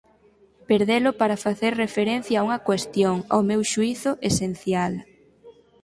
Perdelo 0.69 1.11
para 1.19 1.41
facer 1.45 1.71
referencia 1.85 2.35
a 2.37 2.45
unha 2.47 2.63
cuestión, 2.67 3.15
ao 3.33 3.41
meu 3.49 3.61
xuízo, 3.71 4.11
esencial. 4.29 4.93